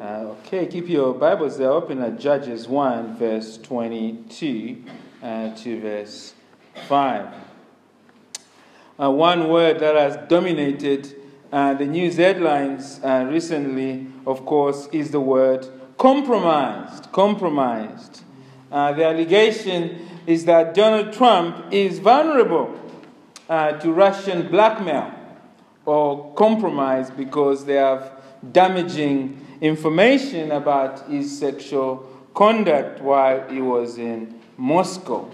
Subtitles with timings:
[0.00, 4.82] Uh, okay, keep your Bibles there open at Judges 1, verse 22
[5.22, 6.32] uh, to verse
[6.88, 7.26] 5.
[8.98, 11.14] Uh, one word that has dominated
[11.52, 15.68] uh, the news headlines uh, recently, of course, is the word
[15.98, 17.12] compromised.
[17.12, 18.22] Compromised.
[18.72, 22.74] Uh, the allegation is that Donald Trump is vulnerable
[23.50, 25.12] to Russian blackmail
[25.84, 28.18] or compromise because they have
[28.50, 35.30] damaging information about his sexual conduct while he was in Moscow.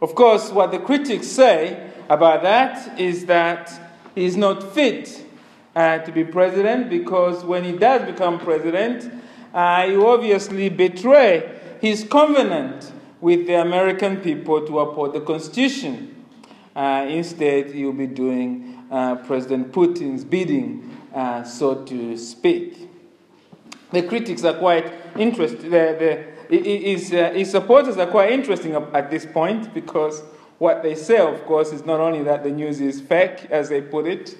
[0.00, 3.72] Of course, what the critics say about that is that
[4.14, 5.24] he's not fit
[5.74, 9.12] uh, to be president because when he does become president,
[9.52, 16.24] uh, he obviously betray his covenant with the American people to uphold the Constitution.
[16.74, 22.88] Uh, instead, he will be doing uh, President Putin's bidding uh, so to speak.
[23.92, 25.62] The critics are quite interested.
[25.62, 30.22] The, the, his, uh, his supporters are quite interesting at this point because
[30.58, 33.80] what they say, of course, is not only that the news is fake, as they
[33.80, 34.36] put it,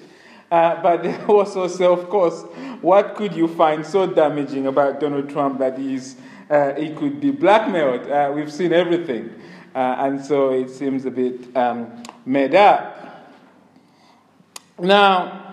[0.51, 2.43] uh, but they also say, of course,
[2.81, 6.15] what could you find so damaging about Donald Trump that he's,
[6.49, 8.09] uh, he could be blackmailed?
[8.09, 9.33] Uh, we've seen everything.
[9.75, 12.95] Uh, and so it seems a bit um, made up.
[14.79, 15.46] Now,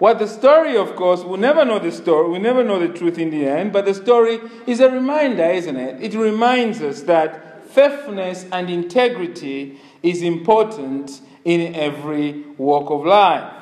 [0.00, 3.18] what the story, of course, we'll never know the story, we'll never know the truth
[3.18, 6.02] in the end, but the story is a reminder, isn't it?
[6.02, 13.52] It reminds us that faithfulness and integrity is important in every walk of life.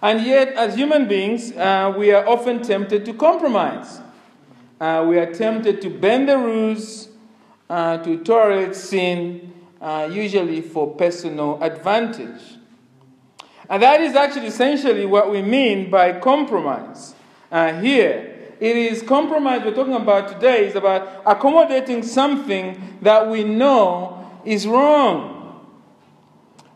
[0.00, 4.00] And yet, as human beings, uh, we are often tempted to compromise.
[4.80, 7.08] Uh, we are tempted to bend the rules,
[7.68, 12.40] uh, to tolerate sin, uh, usually for personal advantage.
[13.68, 17.14] And that is actually essentially what we mean by compromise
[17.50, 18.30] uh, here.
[18.60, 24.66] It is compromise we're talking about today is about accommodating something that we know is
[24.66, 25.66] wrong.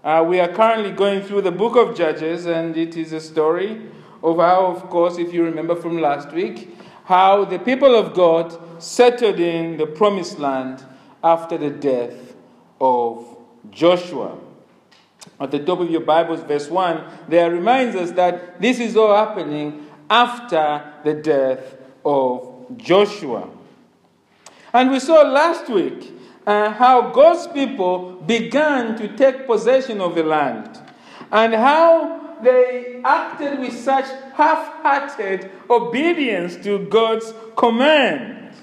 [0.03, 3.83] Uh, we are currently going through the book of Judges, and it is a story
[4.23, 8.83] of how, of course, if you remember from last week, how the people of God
[8.83, 10.85] settled in the promised land
[11.23, 12.35] after the death
[12.81, 13.37] of
[13.71, 14.39] Joshua
[15.41, 19.15] at the top of your Bibles, verse 1, there reminds us that this is all
[19.15, 23.49] happening after the death of Joshua.
[24.73, 26.13] And we saw last week
[26.47, 30.79] uh, how God's people began to take possession of the land
[31.31, 38.55] and how they acted with such half hearted obedience to God's command.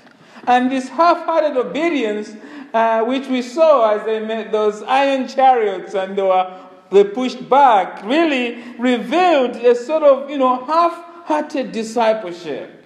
[0.47, 2.35] And this half hearted obedience
[2.73, 7.49] uh, which we saw as they met those iron chariots and they were they pushed
[7.49, 12.85] back, really revealed a sort of, you know, half-hearted discipleship.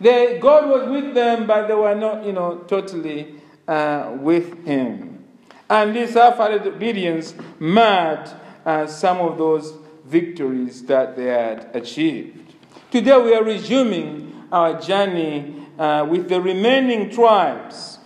[0.00, 3.36] They, God was with them, but they were not, you know, totally
[3.68, 5.24] uh, with Him.
[5.68, 8.28] And this half-hearted obedience marred
[8.64, 9.74] uh, some of those
[10.04, 12.54] victories that they had achieved.
[12.90, 17.98] Today we are resuming our journey uh, with the remaining tribes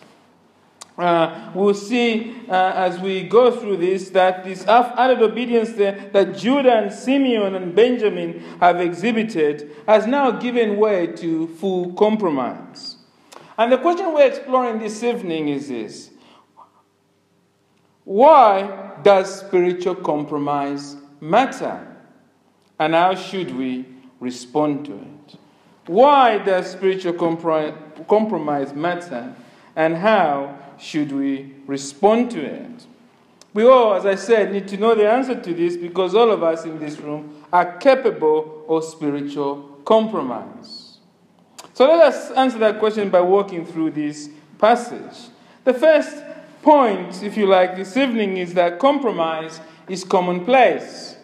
[0.98, 6.36] uh, we'll see uh, as we go through this that this added obedience that, that
[6.36, 12.96] Judah and Simeon and Benjamin have exhibited has now given way to full compromise.
[13.56, 16.10] And the question we're exploring this evening is this
[18.04, 21.84] Why does spiritual compromise matter?
[22.80, 23.86] And how should we
[24.18, 25.38] respond to it?
[25.86, 29.34] Why does spiritual compromise matter?
[29.76, 32.86] And how should we respond to it?
[33.54, 36.42] We all, as I said, need to know the answer to this because all of
[36.42, 40.98] us in this room are capable of spiritual compromise.
[41.74, 45.30] So let us answer that question by walking through this passage.
[45.64, 46.22] The first
[46.62, 51.16] point, if you like, this evening is that compromise is commonplace.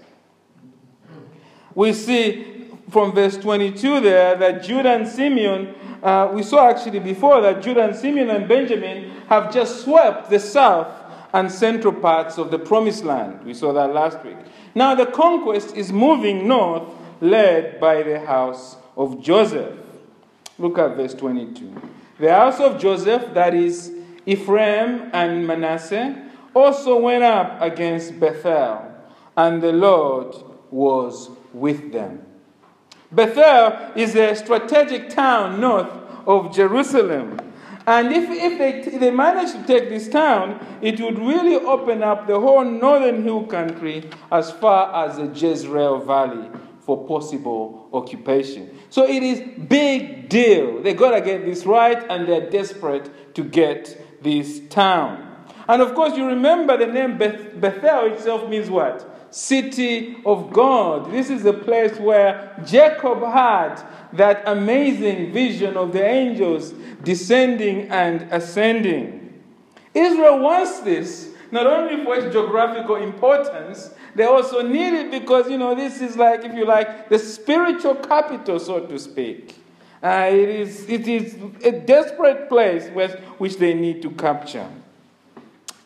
[1.75, 2.54] We see
[2.91, 7.85] from verse 22 there that Judah and Simeon uh, we saw actually before that Judah
[7.85, 10.87] and Simeon and Benjamin have just swept the south
[11.33, 13.43] and central parts of the promised land.
[13.43, 14.37] We saw that last week.
[14.75, 16.83] Now the conquest is moving north,
[17.23, 19.79] led by the house of Joseph.
[20.59, 21.75] Look at verse 22.
[22.21, 23.91] The house of Joseph, that is
[24.27, 26.23] Ephraim and Manasseh,
[26.55, 28.93] also went up against Bethel,
[29.39, 30.37] and the Lord
[30.71, 32.25] was with them.
[33.15, 35.91] Bethel is a strategic town north
[36.27, 37.39] of Jerusalem.
[37.87, 42.27] And if, if, they, they manage to take this town, it would really open up
[42.27, 46.49] the whole northern hill country as far as the Jezreel Valley
[46.81, 48.79] for possible occupation.
[48.89, 50.83] So it is big deal.
[50.83, 55.47] They got to get this right and they're desperate to get this town.
[55.69, 59.14] And of course, you remember the name Beth- Bethel itself means what?
[59.35, 61.11] City of God.
[61.11, 63.83] This is the place where Jacob had
[64.13, 66.73] that amazing vision of the angels
[67.03, 69.43] descending and ascending.
[69.93, 75.59] Israel wants this not only for its geographical importance, they also need it because, you
[75.59, 79.57] know, this is like, if you like, the spiritual capital, so to speak.
[80.01, 82.89] Uh, it, is, it is a desperate place
[83.39, 84.69] which they need to capture.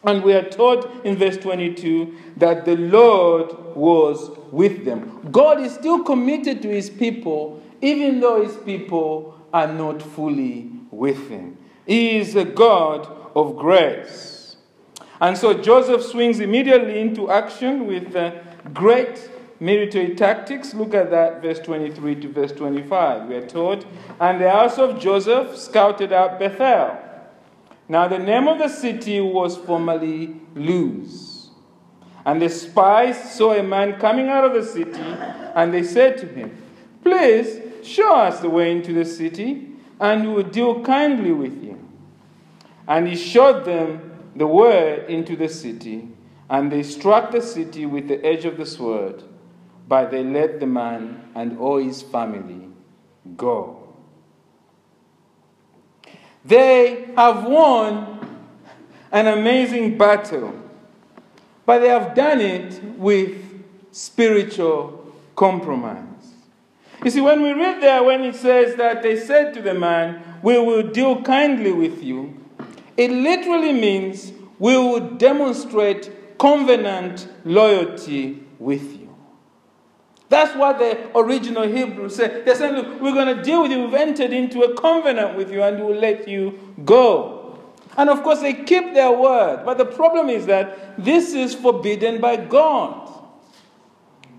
[0.05, 5.29] And we are told in verse 22 that the Lord was with them.
[5.33, 11.29] God is still committed to his people, even though his people are not fully with
[11.29, 11.59] him.
[11.87, 14.57] He is a God of grace.
[15.21, 18.33] And so Joseph swings immediately into action with uh,
[18.73, 19.29] great
[19.59, 20.75] military tactics.
[20.75, 23.29] Look at that, verse 23 to verse 25.
[23.29, 23.85] We are told,
[24.21, 26.97] And the house of Joseph scouted out Bethel
[27.89, 31.49] now, the name of the city was formerly Luz.
[32.27, 35.01] And the spies saw a man coming out of the city,
[35.55, 36.55] and they said to him,
[37.03, 41.83] Please show us the way into the city, and we will deal kindly with you.
[42.87, 46.09] And he showed them the way into the city,
[46.51, 49.23] and they struck the city with the edge of the sword,
[49.89, 52.69] but they let the man and all his family
[53.37, 53.78] go.
[56.45, 58.19] They have won
[59.11, 60.55] an amazing battle,
[61.67, 63.37] but they have done it with
[63.93, 66.05] spiritual compromise.
[67.05, 70.23] You see, when we read there, when it says that they said to the man,
[70.43, 72.35] We will deal kindly with you,
[72.97, 78.98] it literally means we will demonstrate covenant loyalty with you.
[80.29, 82.45] That's what the original Hebrews said.
[82.45, 83.85] They said, Look, we're going to deal with you.
[83.85, 87.59] We've entered into a covenant with you and we'll let you go.
[87.97, 89.65] And of course, they keep their word.
[89.65, 93.11] But the problem is that this is forbidden by God.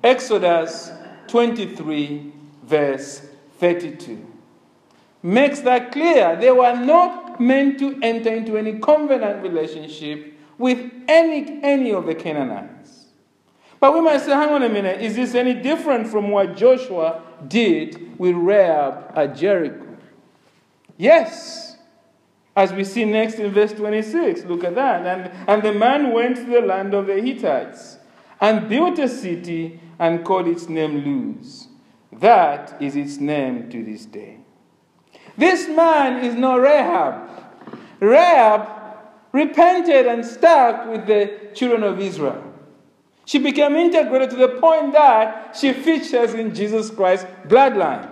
[0.04, 0.92] Exodus
[1.28, 2.32] 23,
[2.64, 3.28] verse
[3.58, 4.30] 32
[5.22, 6.36] makes that clear.
[6.36, 12.16] They were not meant to enter into any covenant relationship with any, any of the
[12.16, 12.99] Canaanites.
[13.80, 17.24] But we might say, hang on a minute, is this any different from what Joshua
[17.48, 19.98] did with Rahab at Jericho?
[20.98, 21.78] Yes.
[22.56, 25.06] As we see next in verse 26, look at that.
[25.06, 27.98] And, and the man went to the land of the Hittites
[28.42, 31.68] and built a city and called its name Luz.
[32.12, 34.40] That is its name to this day.
[35.38, 37.30] This man is not Rahab.
[38.02, 38.68] Rahab
[39.32, 42.49] repented and stuck with the children of Israel.
[43.30, 48.10] She became integrated to the point that she features in Jesus Christ's bloodline.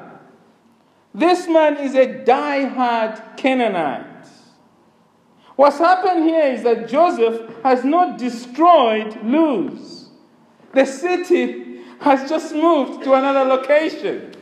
[1.12, 4.28] This man is a die-hard Canaanite.
[5.56, 10.10] What's happened here is that Joseph has not destroyed Luz.
[10.76, 14.36] The city has just moved to another location.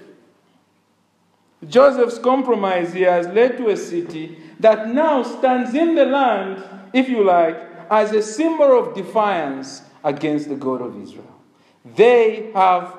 [1.65, 6.61] Joseph's compromise here has led to a city that now stands in the land,
[6.91, 7.55] if you like,
[7.89, 11.35] as a symbol of defiance against the God of Israel.
[11.83, 12.97] They have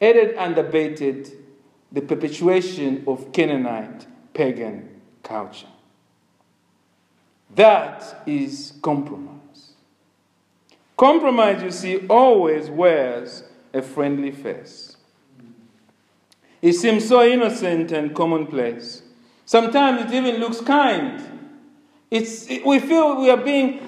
[0.00, 1.32] aided and abated
[1.92, 5.66] the perpetuation of Canaanite pagan culture.
[7.54, 9.72] That is compromise.
[10.96, 14.96] Compromise, you see, always wears a friendly face.
[16.60, 19.02] It seems so innocent and commonplace.
[19.46, 21.22] Sometimes it even looks kind.
[22.10, 23.80] It's, it, we feel we are being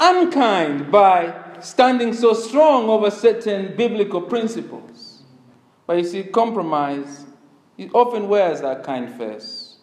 [0.00, 5.24] unkind by standing so strong over certain biblical principles.
[5.86, 7.26] But you see, compromise,
[7.76, 9.76] it often wears that kind face.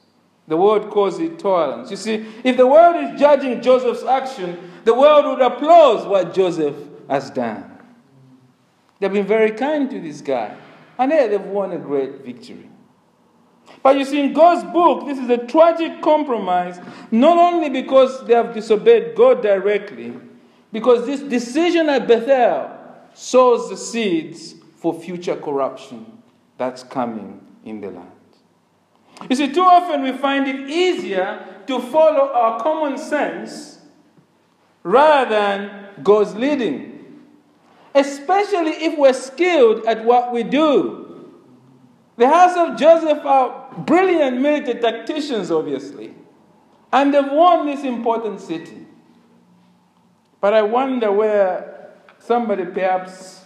[0.47, 1.91] The world calls it tolerance.
[1.91, 6.75] You see, if the world is judging Joseph's action, the world would applaud what Joseph
[7.09, 7.69] has done.
[8.99, 10.55] They've been very kind to this guy,
[10.97, 12.69] and yet they've won a great victory.
[13.81, 16.79] But you see, in God's book, this is a tragic compromise,
[17.11, 20.13] not only because they have disobeyed God directly,
[20.73, 22.71] because this decision at Bethel
[23.13, 26.21] sows the seeds for future corruption
[26.57, 28.09] that's coming in the land.
[29.29, 33.79] You see, too often we find it easier to follow our common sense
[34.81, 37.21] rather than God's leading,
[37.93, 41.31] especially if we're skilled at what we do.
[42.17, 46.15] The house of Joseph are brilliant military tacticians, obviously,
[46.91, 48.82] and they've won this important city.
[50.43, 53.45] But I wonder where somebody perhaps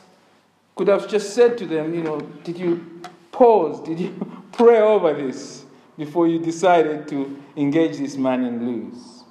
[0.76, 3.80] could have just said to them, you know, did you pause?
[3.88, 5.64] Did you pray over this
[5.96, 9.26] before you decided to engage this man and Luz?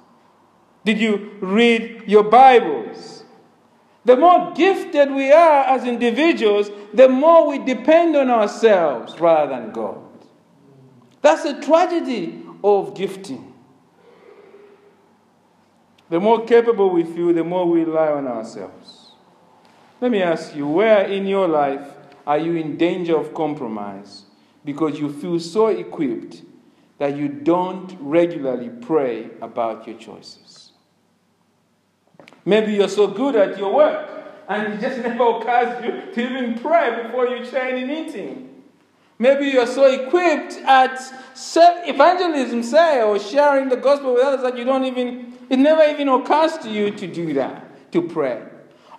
[0.85, 3.25] Did you read your Bibles?
[4.05, 9.73] The more gifted we are as individuals, the more we depend on ourselves rather than
[9.73, 10.07] God.
[11.21, 13.46] That's a tragedy of gifting.
[16.09, 19.11] The more capable we feel, the more we rely on ourselves.
[19.99, 21.87] Let me ask you where in your life
[22.25, 24.23] are you in danger of compromise
[24.63, 26.43] because you feel so equipped
[26.99, 30.71] that you don't regularly pray about your choices?
[32.45, 34.09] Maybe you're so good at your work
[34.47, 38.56] and it just never occurs to you to even pray before you any meeting.
[39.19, 40.99] Maybe you're so equipped at
[41.87, 46.07] evangelism, say, or sharing the gospel with others that you don't even, it never even
[46.07, 48.43] occurs to you to do that, to pray.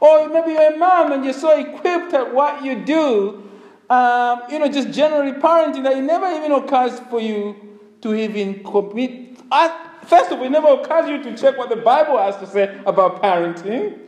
[0.01, 3.49] Or maybe you're a mom and you're so equipped at what you do,
[3.91, 8.63] um, you know, just generally parenting, that it never even occurs for you to even
[8.65, 9.39] commit.
[10.05, 12.47] First of all, it never occurs to you to check what the Bible has to
[12.47, 13.99] say about parenting.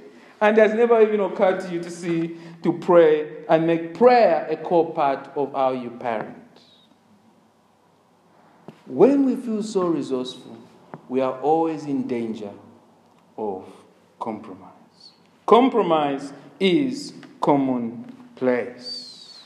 [0.40, 4.46] And it has never even occurred to you to see, to pray and make prayer
[4.50, 6.36] a core part of how you parent.
[8.86, 10.58] When we feel so resourceful,
[11.08, 12.50] we are always in danger
[13.38, 13.64] of
[14.18, 14.68] compromise.
[15.46, 19.38] Compromise is commonplace.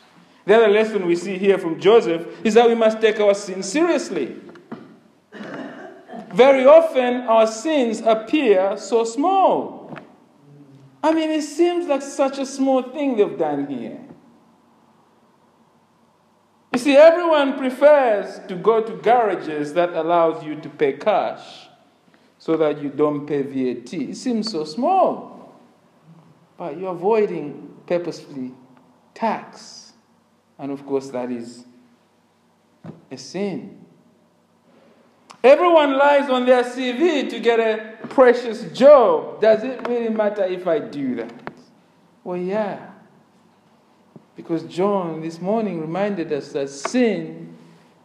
[0.46, 3.66] The other lesson we see here from Joseph is that we must take our sins
[3.66, 4.36] seriously.
[6.34, 9.83] Very often, our sins appear so small.
[11.04, 14.00] I mean, it seems like such a small thing they've done here.
[16.72, 21.68] You see, everyone prefers to go to garages that allows you to pay cash
[22.38, 23.92] so that you don't pay VAT.
[23.92, 25.54] It seems so small.
[26.56, 28.54] But you're avoiding purposefully
[29.12, 29.92] tax.
[30.58, 31.66] And of course, that is
[33.10, 33.84] a sin.
[35.42, 39.40] Everyone lies on their CV to get a precious job.
[39.40, 41.32] Does it really matter if I do that?
[42.22, 42.90] Well, yeah.
[44.36, 47.56] Because John this morning reminded us that sin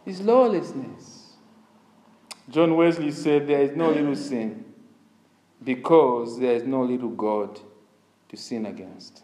[0.06, 1.34] is lawlessness.
[2.48, 4.64] John Wesley said there is no little sin
[5.62, 7.60] because there is no little God
[8.28, 9.22] to sin against.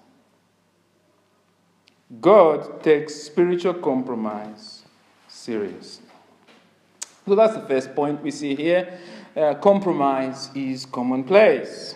[2.20, 4.84] God takes spiritual compromise
[5.28, 6.06] seriously.
[7.26, 8.98] So that's the first point we see here.
[9.36, 11.94] Uh, compromise is commonplace.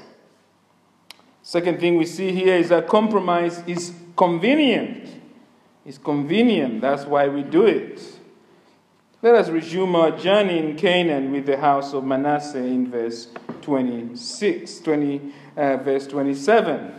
[1.42, 5.08] Second thing we see here is that compromise is convenient.
[5.86, 8.02] It's convenient, that's why we do it.
[9.22, 13.28] Let us resume our journey in Canaan with the house of Manasseh in verse
[13.62, 16.94] 26, 20, uh, verse 27.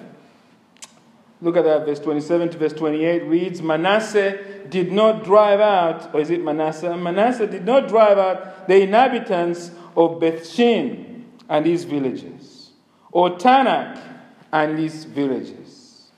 [1.41, 6.21] Look at that, verse 27 to verse 28 reads Manasseh did not drive out, or
[6.21, 6.98] is it Manasseh?
[6.98, 12.71] Manasseh did not drive out the inhabitants of Bethshean and his villages,
[13.12, 14.01] or Taanach
[14.51, 16.12] and his villages,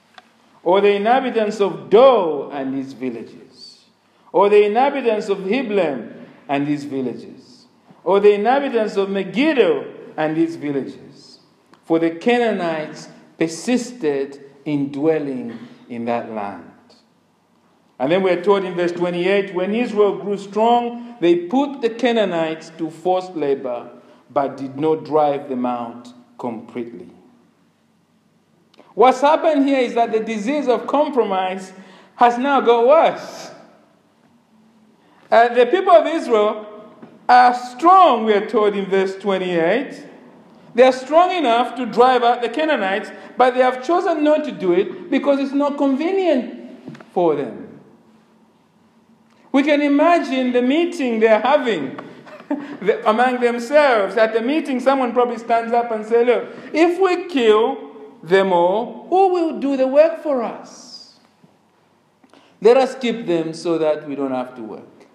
[0.62, 3.84] or the inhabitants of Dor and his villages,
[4.32, 6.12] or the inhabitants of Ibleam
[6.48, 7.66] and his villages,
[8.02, 11.40] or the inhabitants of Megiddo and his villages.
[11.84, 16.70] For the Canaanites persisted in dwelling in that land.
[17.98, 22.70] And then we're told in verse 28 when Israel grew strong, they put the Canaanites
[22.78, 23.90] to forced labor,
[24.30, 27.08] but did not drive them out completely.
[28.94, 31.72] What's happened here is that the disease of compromise
[32.16, 33.50] has now got worse.
[35.30, 36.66] Uh, the people of Israel
[37.28, 40.04] are strong, we are told in verse 28.
[40.74, 44.52] They are strong enough to drive out the Canaanites, but they have chosen not to
[44.52, 47.63] do it because it's not convenient for them.
[49.54, 51.96] We can imagine the meeting they're having
[53.06, 54.16] among themselves.
[54.16, 59.06] At the meeting, someone probably stands up and says, Look, if we kill them all,
[59.08, 61.20] who will do the work for us?
[62.60, 65.06] Let us keep them so that we don't have to work.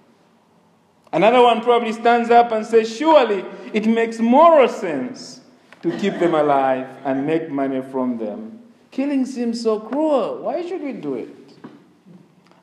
[1.12, 3.44] Another one probably stands up and says, Surely
[3.74, 5.42] it makes moral sense
[5.82, 8.62] to keep them alive and make money from them.
[8.90, 10.44] Killing seems so cruel.
[10.44, 11.36] Why should we do it?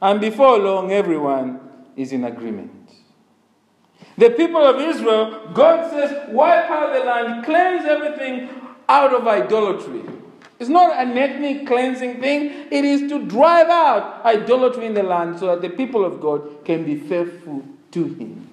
[0.01, 1.66] And before long, everyone
[1.97, 2.91] is in agreement.
[4.19, 8.49] The people of Israel, God says, wipe out the land, cleanse everything
[8.89, 10.03] out of idolatry.
[10.59, 15.39] It's not an ethnic cleansing thing, it is to drive out idolatry in the land
[15.39, 18.49] so that the people of God can be faithful to Him.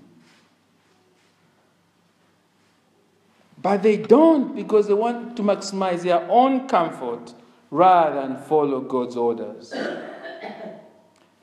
[3.62, 7.33] But they don't because they want to maximize their own comfort
[7.71, 9.73] rather than follow God's orders.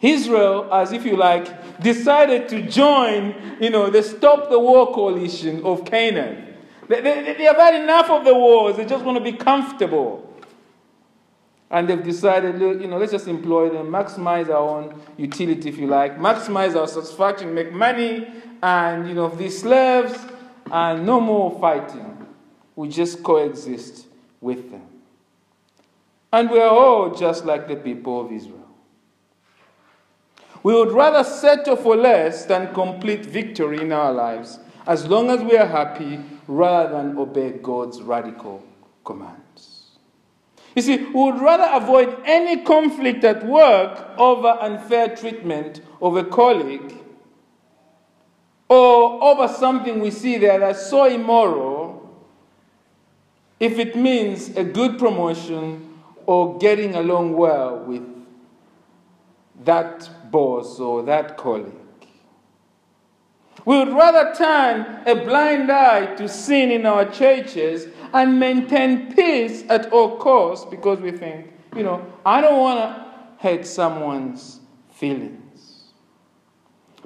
[0.00, 5.62] Israel, as if you like, decided to join, you know, the Stop the War coalition
[5.64, 6.56] of Canaan.
[6.88, 8.76] They, they, they have had enough of the wars.
[8.76, 10.26] They just want to be comfortable.
[11.70, 15.86] And they've decided, you know, let's just employ them, maximize our own utility, if you
[15.86, 18.26] like, maximize our satisfaction, make money,
[18.60, 20.18] and, you know, these slaves,
[20.72, 22.26] and no more fighting.
[22.74, 24.06] We just coexist
[24.40, 24.82] with them.
[26.32, 28.59] And we are all just like the people of Israel.
[30.62, 35.40] We would rather settle for less than complete victory in our lives, as long as
[35.40, 38.62] we are happy, rather than obey God's radical
[39.04, 39.90] commands.
[40.74, 46.24] You see, we would rather avoid any conflict at work over unfair treatment of a
[46.24, 46.94] colleague
[48.68, 52.08] or over something we see there that's so immoral
[53.58, 58.02] if it means a good promotion or getting along well with
[59.64, 61.74] that boss or that colleague.
[63.64, 69.64] We would rather turn a blind eye to sin in our churches and maintain peace
[69.68, 73.06] at all costs because we think, you know, I don't want to
[73.38, 74.60] hurt someone's
[74.92, 75.90] feelings.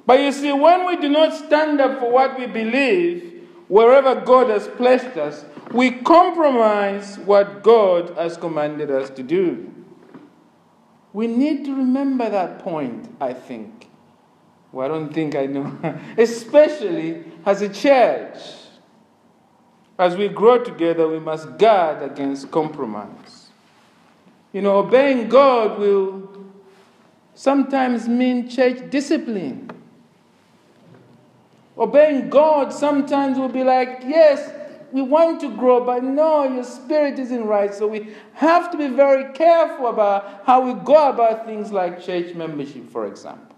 [0.05, 4.49] But you see, when we do not stand up for what we believe, wherever God
[4.49, 9.74] has placed us, we compromise what God has commanded us to do.
[11.15, 13.87] We need to remember that point, I think.
[14.73, 15.97] Well, I don't think I know.
[16.17, 18.37] Especially as a church.
[19.97, 23.47] As we grow together, we must guard against compromise.
[24.51, 26.29] You know, obeying God will
[27.33, 29.71] sometimes mean church discipline.
[31.77, 34.51] Obeying God sometimes will be like, yes,
[34.91, 37.73] we want to grow, but no, your spirit isn't right.
[37.73, 42.33] So we have to be very careful about how we go about things like church
[42.35, 43.55] membership, for example.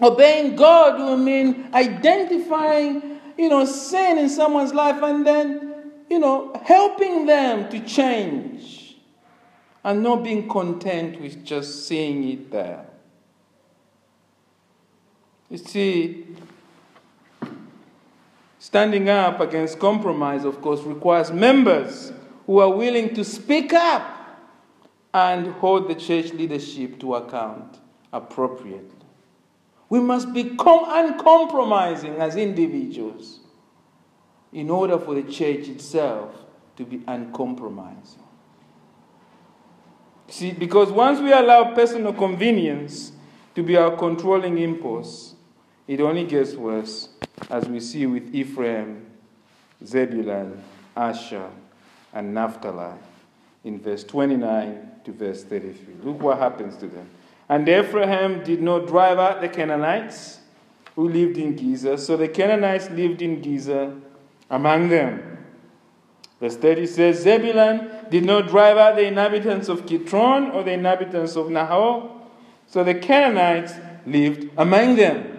[0.00, 6.52] Obeying God will mean identifying, you know, sin in someone's life and then, you know,
[6.64, 8.96] helping them to change
[9.82, 12.86] and not being content with just seeing it there.
[15.48, 16.26] You see,
[18.66, 22.12] Standing up against compromise, of course, requires members
[22.46, 24.12] who are willing to speak up
[25.14, 27.78] and hold the church leadership to account
[28.12, 29.06] appropriately.
[29.88, 33.38] We must become uncompromising as individuals
[34.52, 36.34] in order for the church itself
[36.76, 38.24] to be uncompromising.
[40.26, 43.12] See, because once we allow personal convenience
[43.54, 45.35] to be our controlling impulse,
[45.88, 47.08] it only gets worse
[47.50, 49.06] as we see with Ephraim,
[49.84, 50.62] Zebulun,
[50.96, 51.50] Asher,
[52.12, 52.94] and Naphtali
[53.64, 55.94] in verse 29 to verse 33.
[56.02, 57.08] Look what happens to them.
[57.48, 60.40] And Ephraim did not drive out the Canaanites
[60.96, 61.98] who lived in Gezer.
[61.98, 64.00] so the Canaanites lived in Gezer
[64.50, 65.38] among them.
[66.40, 71.36] Verse 30 says, Zebulun did not drive out the inhabitants of Kitron or the inhabitants
[71.36, 72.10] of Nahor,
[72.66, 73.74] so the Canaanites
[74.06, 75.35] lived among them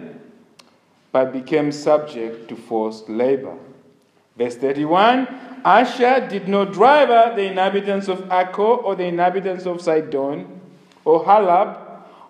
[1.18, 3.56] but became subject to forced labor.
[4.36, 5.26] Verse 31
[5.64, 10.46] Asher did not drive out the inhabitants of Akko or the inhabitants of Sidon,
[11.04, 11.76] or Halab,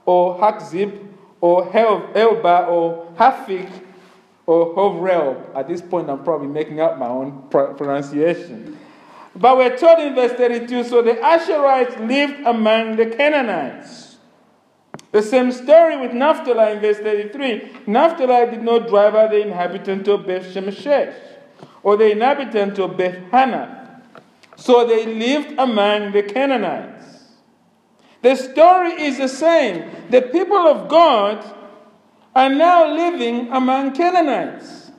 [0.07, 1.07] or Hakzib,
[1.43, 3.69] or Elba, or Hafik,
[4.47, 5.55] or Hovrel.
[5.55, 8.79] At this point, I'm probably making up my own pronunciation.
[9.37, 14.08] But we're told in verse 32 so the Asherites lived among the Canaanites.
[15.11, 17.85] The same story with Naphtali in verse 33.
[17.87, 21.15] Naphtali did not drive out the inhabitant of Beth Shemeshesh
[21.83, 24.03] or the inhabitant of Beth Hanath.
[24.57, 27.25] So they lived among the Canaanites.
[28.21, 29.89] The story is the same.
[30.11, 31.45] The people of God
[32.35, 34.91] are now living among Canaanites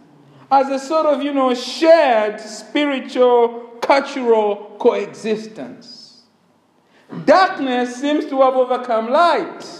[0.51, 6.23] as a sort of, you know, shared spiritual, cultural coexistence.
[7.25, 9.78] Darkness seems to have overcome light.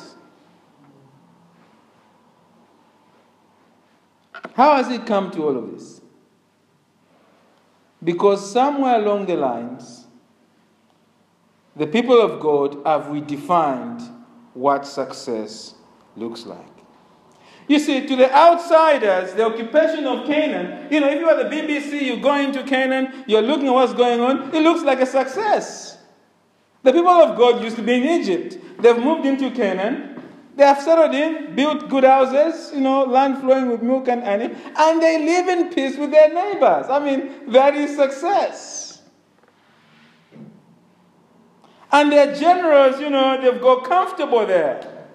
[4.60, 6.02] How has it come to all of this?
[8.04, 10.06] Because somewhere along the lines,
[11.78, 14.02] the people of God have redefined
[14.54, 15.76] what success
[16.18, 16.76] looks like.
[17.70, 21.50] You see, to the outsiders, the occupation of Canaan, you know, if you are the
[21.50, 25.06] BBC, you go into Canaan, you're looking at what's going on, it looks like a
[25.06, 26.00] success.
[26.84, 28.58] The people of God used to be in Egypt.
[28.82, 30.19] They've moved into Canaan.
[30.60, 34.54] They have settled in, built good houses, you know, land flowing with milk and honey,
[34.76, 36.88] and they live in peace with their neighbors.
[36.90, 39.02] I mean, that is success.
[41.90, 45.08] And they're generous, you know, they've got comfortable there.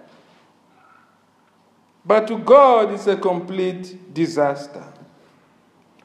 [2.07, 4.95] But to God, it's a complete disaster.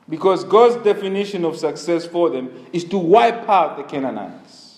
[0.09, 4.68] Because God's definition of success for them is to wipe out the Canaanites.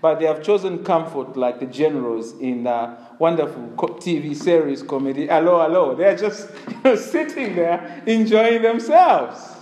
[0.00, 3.62] But they have chosen comfort like the generals in the wonderful
[3.98, 5.94] TV series comedy, 'Allo 'Allo.
[5.94, 9.56] They're just you know, sitting there enjoying themselves.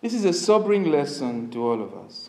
[0.00, 2.28] This is a sobering lesson to all of us.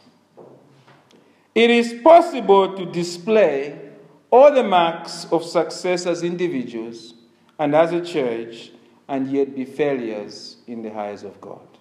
[1.55, 3.79] It is possible to display
[4.29, 7.13] all the marks of success as individuals
[7.59, 8.71] and as a church
[9.07, 11.72] and yet be failures in the eyes of God.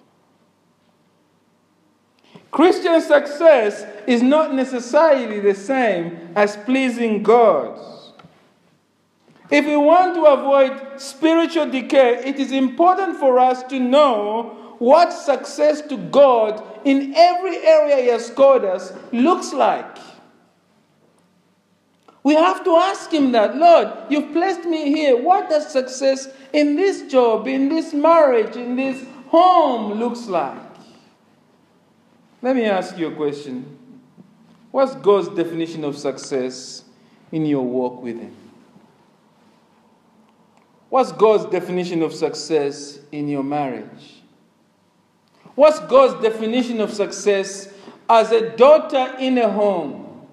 [2.52, 7.80] Christian success is not necessarily the same as pleasing God.
[9.50, 15.12] If we want to avoid spiritual decay, it is important for us to know what
[15.12, 19.98] success to God in every area He has called us looks like.
[22.22, 25.16] We have to ask Him that, Lord, you've placed me here.
[25.16, 30.61] What does success in this job, in this marriage, in this home looks like?
[32.42, 33.78] Let me ask you a question.
[34.72, 36.84] What's God's definition of success
[37.30, 38.36] in your walk with Him?
[40.88, 44.22] What's God's definition of success in your marriage?
[45.54, 47.72] What's God's definition of success
[48.10, 50.26] as a daughter in a home?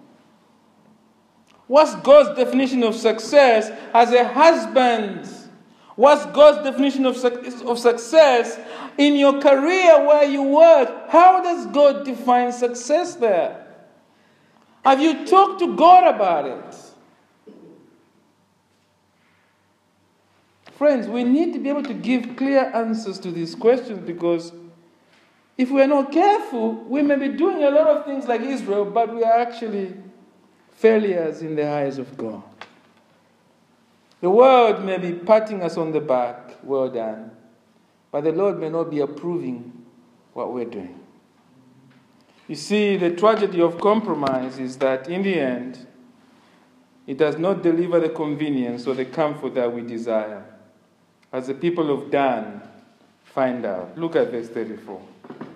[1.67, 5.30] What's God's definition of success as a husband?
[5.95, 8.58] What's God's definition of, of success
[9.00, 11.10] in your career where you work?
[11.10, 13.66] How does God define success there?
[14.84, 16.76] Have you talked to God about it?
[20.78, 24.52] Friends, we need to be able to give clear answers to these questions because
[25.58, 29.14] if we're not careful, we may be doing a lot of things like Israel, but
[29.14, 29.94] we are actually
[30.74, 32.44] failures in the eyes of God.
[34.22, 37.32] The world may be patting us on the back, well done,
[38.12, 39.86] but the Lord may not be approving
[40.34, 41.00] what we're doing.
[42.48, 45.86] You see, the tragedy of compromise is that in the end,
[47.06, 50.45] it does not deliver the convenience or the comfort that we desire.
[51.32, 52.62] As the people of Dan
[53.26, 53.98] find out.
[53.98, 55.02] Look at verse 34.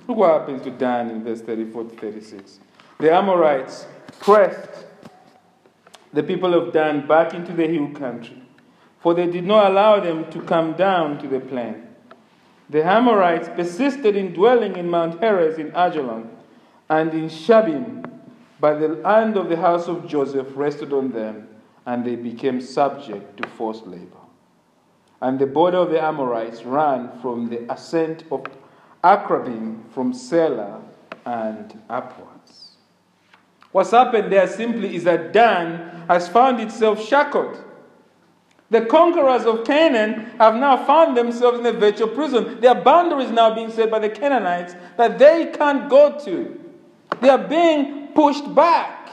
[0.07, 2.59] Look what happens to Dan in verse 34 to 36.
[2.99, 3.87] The Amorites
[4.19, 4.85] pressed
[6.11, 8.41] the people of Dan back into the hill country,
[8.99, 11.87] for they did not allow them to come down to the plain.
[12.73, 16.27] The Amorites persisted in dwelling in Mount Heres in Ajalon
[16.89, 18.03] and in Shabim,
[18.59, 21.49] but the hand of the house of Joseph rested on them,
[21.85, 24.17] and they became subject to forced labor.
[25.21, 28.43] And the border of the Amorites ran from the ascent of
[29.03, 30.81] Akrabim, from Sela
[31.27, 32.77] and upwards.
[33.71, 37.55] What's happened there simply is that Dan has found itself shackled.
[38.73, 42.59] The conquerors of Canaan have now found themselves in a virtual prison.
[42.59, 46.59] Their boundaries now being set by the Canaanites that they can't go to.
[47.21, 49.11] They are being pushed back.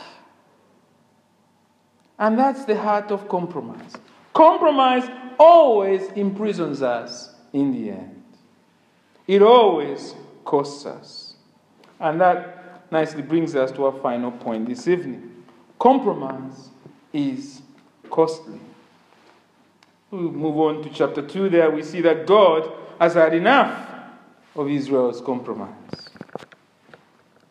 [2.18, 3.98] And that's the heart of compromise.
[4.32, 5.06] Compromise
[5.38, 8.24] always imprisons us in the end,
[9.26, 11.34] it always costs us.
[11.98, 15.44] And that nicely brings us to our final point this evening.
[15.78, 16.70] Compromise
[17.12, 17.60] is
[18.08, 18.58] costly.
[20.10, 21.70] We move on to chapter 2 there.
[21.70, 23.88] We see that God has had enough
[24.56, 26.08] of Israel's compromise.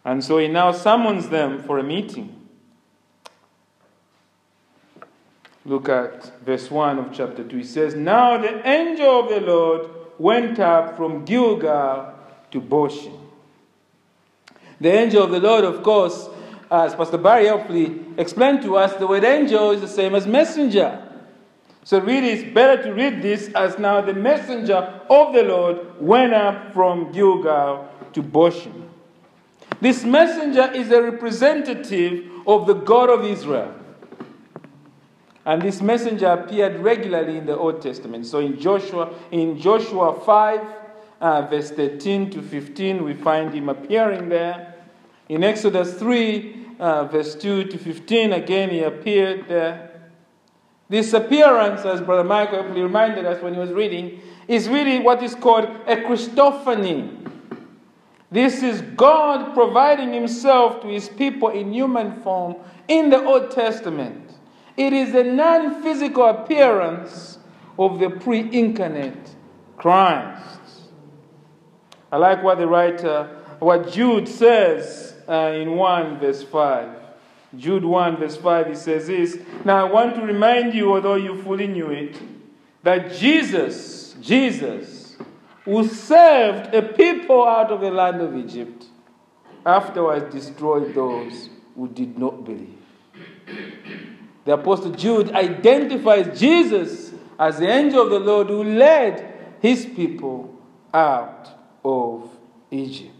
[0.03, 2.35] And so he now summons them for a meeting.
[5.65, 7.57] Look at verse 1 of chapter 2.
[7.57, 12.13] He says, Now the angel of the Lord went up from Gilgal
[12.51, 13.17] to Bochim.
[14.81, 16.29] The angel of the Lord, of course,
[16.71, 21.08] as Pastor Barry helpfully explained to us, the word angel is the same as messenger.
[21.83, 26.33] So, really, it's better to read this as now the messenger of the Lord went
[26.33, 28.89] up from Gilgal to Bochim.
[29.81, 33.73] This messenger is a representative of the God of Israel.
[35.45, 38.25] And this messenger appeared regularly in the Old Testament.
[38.25, 40.61] So in Joshua, in Joshua 5,
[41.21, 44.75] uh, verse 13 to 15, we find him appearing there.
[45.27, 49.88] In Exodus 3, uh, verse 2 to 15, again he appeared there.
[50.89, 55.35] This appearance, as Brother Michael reminded us when he was reading, is really what is
[55.35, 57.15] called a Christophany.
[58.31, 62.55] This is God providing himself to his people in human form
[62.87, 64.33] in the Old Testament.
[64.77, 67.37] It is a non physical appearance
[67.77, 69.35] of the pre incarnate
[69.77, 70.59] Christ.
[72.11, 76.98] I like what the writer, what Jude says uh, in 1 verse 5.
[77.57, 79.39] Jude 1 verse 5, he says this.
[79.65, 82.21] Now I want to remind you, although you fully knew it,
[82.83, 85.17] that Jesus, Jesus,
[85.65, 88.85] who saved a people out of the land of Egypt,
[89.65, 92.77] afterwards destroyed those who did not believe.
[94.45, 100.55] The Apostle Jude identifies Jesus as the angel of the Lord who led his people
[100.93, 101.49] out
[101.83, 102.29] of
[102.71, 103.13] Egypt.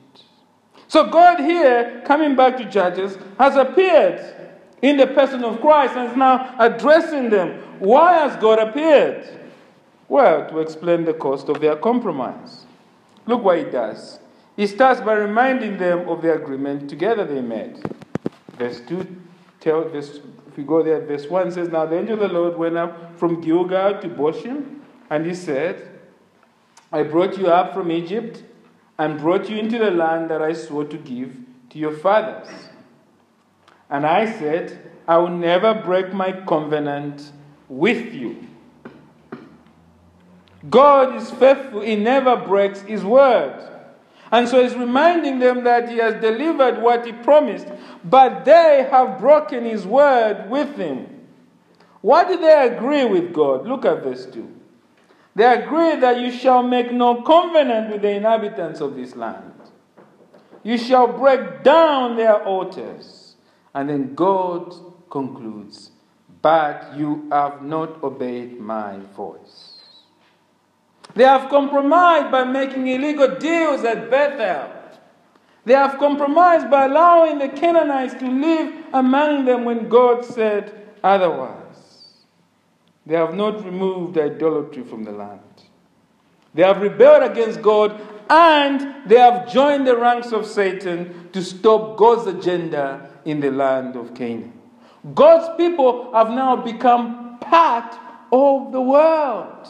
[0.89, 4.35] So, God here, coming back to Judges, has appeared
[4.81, 7.61] in the person of Christ and is now addressing them.
[7.79, 9.23] Why has God appeared?
[10.07, 12.65] Well, to explain the cost of their compromise.
[13.27, 14.19] Look what he does.
[14.57, 17.77] He starts by reminding them of the agreement together they made.
[18.57, 19.15] Verse 2
[19.59, 22.57] tell verse if we go there, verse 1 says, Now the angel of the Lord
[22.57, 24.79] went up from Gilgal to Bochim,
[25.11, 25.87] and he said,
[26.91, 28.41] I brought you up from Egypt
[28.99, 31.33] and brought you into the land that I swore to give
[31.69, 32.49] to your fathers.
[33.89, 37.31] And I said, I will never break my covenant
[37.69, 38.45] with you.
[40.69, 43.65] God is faithful, He never breaks His word.
[44.31, 47.67] And so He's reminding them that He has delivered what He promised,
[48.03, 51.25] but they have broken His word with Him.
[52.01, 53.65] Why did they agree with God?
[53.65, 54.58] Look at verse 2.
[55.39, 59.53] They agreed that you shall make no covenant with the inhabitants of this land.
[60.63, 63.37] You shall break down their altars.
[63.73, 64.75] And then God
[65.09, 65.91] concludes,
[66.41, 69.79] But you have not obeyed my voice.
[71.15, 74.69] They have compromised by making illegal deals at Bethel.
[75.63, 81.58] They have compromised by allowing the Canaanites to live among them when God said otherwise.
[83.09, 85.41] They have not removed idolatry from the land.
[86.53, 91.97] They have rebelled against God and they have joined the ranks of Satan to stop
[91.97, 94.53] God's agenda in the land of Canaan.
[95.15, 97.95] God's people have now become part
[98.31, 99.67] of the world.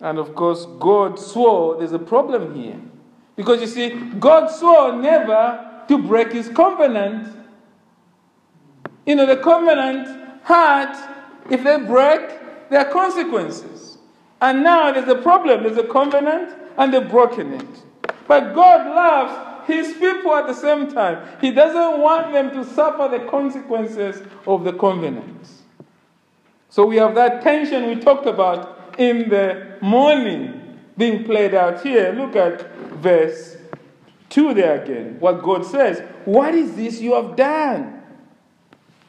[0.00, 2.80] And of course, God swore there's a problem here.
[3.36, 7.28] Because you see, God swore never to break his covenant.
[9.06, 11.11] You know, the covenant had
[11.50, 13.98] if they break, there are consequences.
[14.40, 15.62] And now there's a problem.
[15.62, 17.68] There's a covenant, and they've broken it.
[18.26, 21.26] But God loves his people at the same time.
[21.40, 25.48] He doesn't want them to suffer the consequences of the covenant.
[26.68, 32.12] So we have that tension we talked about in the morning being played out here.
[32.12, 33.56] Look at verse
[34.30, 35.18] 2 there again.
[35.20, 38.01] What God says What is this you have done?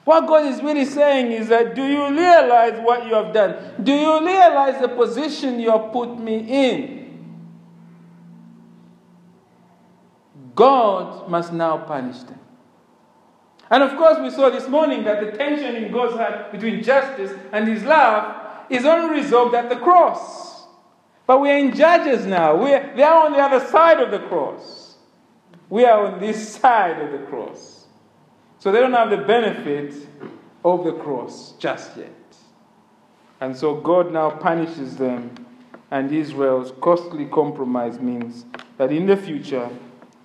[0.05, 3.83] What God is really saying is that do you realize what you have done?
[3.83, 7.03] Do you realize the position you have put me in?
[10.55, 12.39] God must now punish them.
[13.69, 17.31] And of course, we saw this morning that the tension in God's heart between justice
[17.51, 20.67] and his love is only resolved at the cross.
[21.25, 22.55] But we are in Judges now.
[22.55, 24.97] We are, they are on the other side of the cross.
[25.69, 27.83] We are on this side of the cross.
[28.63, 29.93] So they don't have the benefit
[30.63, 32.15] of the cross just yet.
[33.41, 35.36] And so God now punishes them,
[35.91, 38.45] and Israel's costly compromise means
[38.78, 39.69] that in the future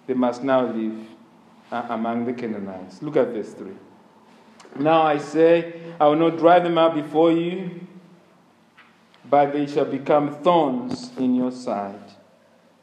[0.07, 1.05] they must now live
[1.72, 3.03] uh, among the Canaanites.
[3.03, 3.72] Look at verse 3.
[4.79, 7.88] Now I say, I will not drive them out before you,
[9.29, 12.12] but they shall become thorns in your side,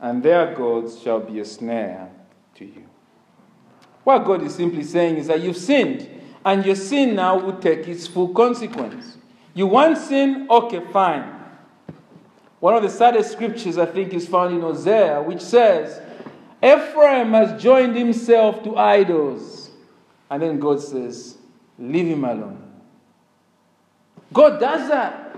[0.02, 2.12] and their gods shall be a snare.
[4.06, 6.08] What God is simply saying is that you've sinned,
[6.46, 9.18] and your sin now will take its full consequence.
[9.56, 10.48] You want sin?
[10.48, 11.34] Okay, fine.
[12.60, 16.02] One of the saddest scriptures I think is found in Hosea, which says,
[16.63, 19.72] Ephraim has joined himself to idols.
[20.30, 21.38] And then God says,
[21.80, 22.62] Leave him alone.
[24.32, 25.36] God does that.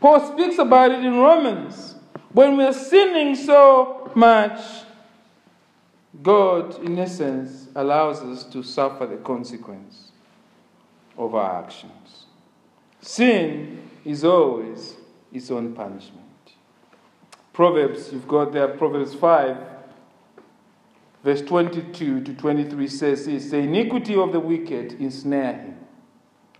[0.00, 1.94] Paul speaks about it in Romans.
[2.32, 4.60] When we're sinning so much,
[6.22, 10.12] God, in essence, allows us to suffer the consequence
[11.16, 12.26] of our actions.
[13.00, 14.96] Sin is always
[15.32, 16.26] its own punishment.
[17.52, 19.56] Proverbs, you've got there, Proverbs 5,
[21.24, 25.76] verse 22 to 23 says this The iniquity of the wicked ensnare him,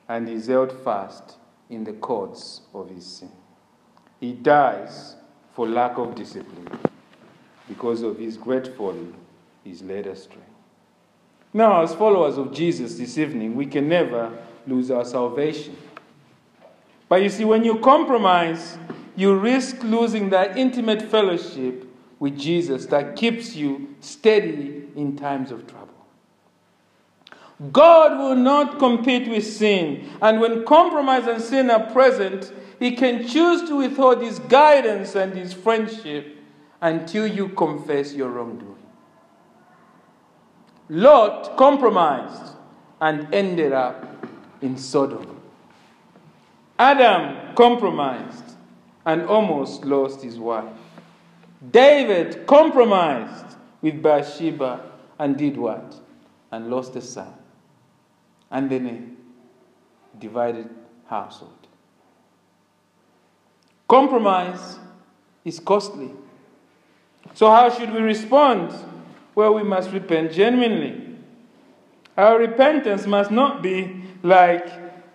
[0.09, 1.37] and he is held fast
[1.69, 3.33] in the cords of his sin.
[4.21, 5.17] He dies
[5.55, 6.69] for lack of discipline
[7.69, 9.15] because of his great folly
[9.65, 10.43] is led astray.
[11.53, 14.33] Now, as followers of Jesus this evening, we can never
[14.67, 15.77] lose our salvation.
[17.09, 18.79] But you see, when you compromise,
[19.17, 21.87] you risk losing that intimate fellowship
[22.21, 25.91] with Jesus that keeps you steady in times of trouble.
[27.73, 30.09] God will not compete with sin.
[30.23, 35.35] And when compromise and sin are present, He can choose to withhold His guidance and
[35.35, 36.37] His friendship
[36.81, 38.70] until you confess your wrongdoing.
[40.91, 42.57] Lot compromised
[43.01, 44.27] and ended up
[44.61, 45.41] in Sodom.
[46.81, 48.57] Adam compromised
[49.07, 50.75] and almost lost his wife.
[51.71, 54.85] David compromised with Bathsheba
[55.21, 55.95] and did what?
[56.51, 57.33] And lost a son.
[58.51, 59.17] And then
[60.13, 60.69] a divided
[61.07, 61.69] household.
[63.87, 64.81] Compromise
[65.45, 66.11] is costly.
[67.35, 68.73] So, how should we respond?
[69.35, 71.17] Well, we must repent genuinely.
[72.17, 74.69] Our repentance must not be like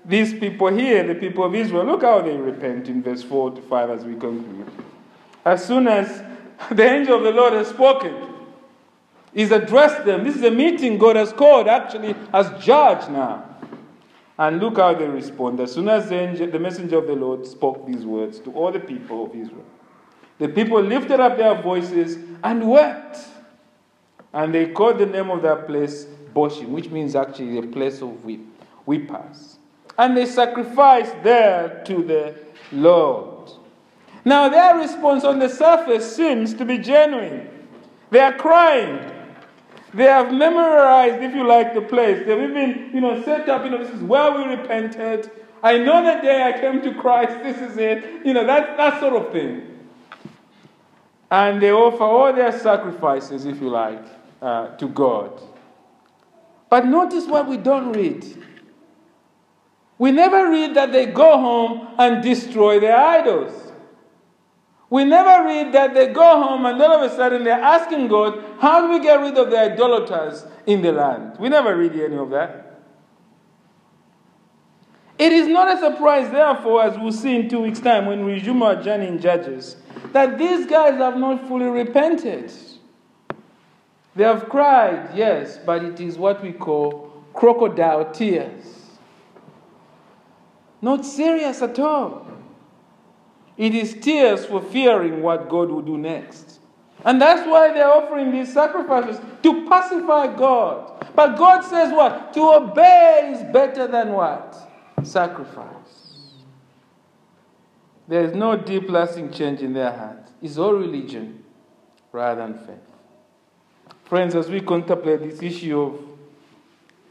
[0.06, 1.86] these people here, the people of Israel.
[1.86, 4.70] Look how they repent in verse 4 to 5 as we conclude.
[5.44, 6.24] As soon as
[6.72, 8.16] the angel of the Lord has spoken,
[9.34, 10.24] he's addressed them.
[10.24, 13.44] This is a meeting God has called, actually, as judge now.
[14.38, 15.60] And look how they respond.
[15.60, 18.72] As soon as the, angel, the messenger of the Lord spoke these words to all
[18.72, 19.64] the people of Israel,
[20.40, 23.18] the people lifted up their voices and wept.
[24.36, 28.24] And they called the name of that place Bochim, which means actually a place of
[28.26, 28.46] weep,
[28.86, 29.58] weepers.
[29.98, 32.36] And they sacrificed there to the
[32.74, 33.50] Lord.
[34.26, 37.48] Now, their response on the surface seems to be genuine.
[38.12, 39.00] They are crying.
[39.94, 42.26] They have memorized, if you like, the place.
[42.26, 45.32] They've even, you know, set up, you know, this is where we repented.
[45.64, 48.26] I know the day I came to Christ, this is it.
[48.26, 49.80] You know, that, that sort of thing.
[51.32, 54.04] And they offer all their sacrifices, if you like,
[54.46, 55.42] uh, to God.
[56.70, 58.24] But notice what we don't read.
[59.98, 63.72] We never read that they go home and destroy their idols.
[64.90, 68.44] We never read that they go home and all of a sudden they're asking God,
[68.60, 71.40] how do we get rid of the idolaters in the land?
[71.40, 72.84] We never read any of that.
[75.18, 78.34] It is not a surprise, therefore, as we'll see in two weeks' time when we
[78.34, 79.78] resume our journey in Judges,
[80.12, 82.52] that these guys have not fully repented.
[84.16, 88.64] They have cried, yes, but it is what we call crocodile tears.
[90.82, 92.26] Not serious at all.
[93.58, 96.60] It is tears for fearing what God will do next.
[97.04, 101.06] And that's why they're offering these sacrifices to pacify God.
[101.16, 102.34] But God says what?
[102.34, 104.58] To obey is better than what?
[105.04, 106.32] Sacrifice.
[108.08, 110.32] There is no deep lasting change in their hearts.
[110.42, 111.44] It's all religion
[112.12, 112.95] rather than faith.
[114.06, 116.00] Friends, as we contemplate this issue of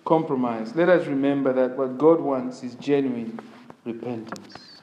[0.05, 3.39] compromise, let us remember that what God wants is genuine
[3.85, 4.75] repentance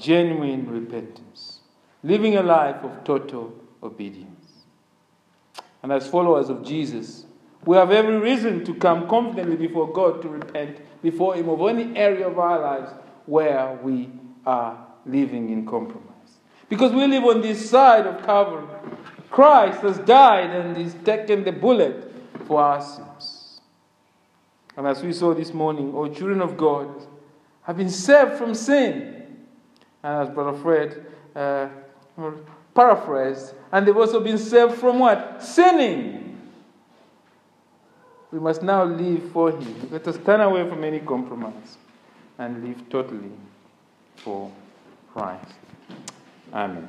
[0.00, 1.60] genuine repentance,
[2.02, 4.64] living a life of total obedience.
[5.82, 7.26] And as followers of Jesus,
[7.64, 11.96] we have every reason to come confidently before God to repent before Him of any
[11.96, 12.92] area of our lives
[13.26, 14.10] where we
[14.46, 16.06] are living in compromise.
[16.68, 18.66] Because we live on this side of Calvary.
[19.30, 22.12] Christ has died and He's taken the bullet
[22.46, 23.60] for our sins.
[24.76, 26.88] And as we saw this morning, all children of God
[27.62, 29.20] have been saved from sin
[30.02, 31.68] and as Brother Fred uh,
[32.74, 35.42] paraphrased, and they've also been saved from what?
[35.42, 36.40] Sinning.
[38.30, 39.88] We must now live for Him.
[39.90, 41.78] Let us turn away from any compromise
[42.38, 43.32] and live totally
[44.16, 44.50] for
[45.12, 45.52] Christ.
[46.52, 46.88] Amen.